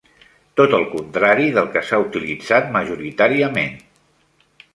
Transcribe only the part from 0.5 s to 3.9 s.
Tot el contrari del que s'ha utilitzat majoritàriament.